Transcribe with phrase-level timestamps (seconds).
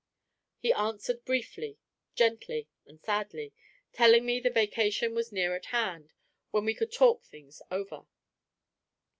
[0.57, 1.77] He answered briefly,
[2.15, 3.53] gently, and sadly,
[3.93, 6.11] telling me the vacation was near at hand,
[6.49, 8.07] when we could talk things over.